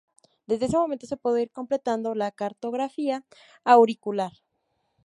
Desde 0.47 0.65
este 0.65 0.77
momento 0.79 1.05
se 1.05 1.15
pudo 1.15 1.37
ir 1.37 1.51
completando 1.51 2.15
la 2.15 2.31
cartografía 2.31 3.23
auricular. 3.63 4.31